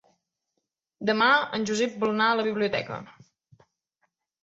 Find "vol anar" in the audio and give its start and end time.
2.07-2.33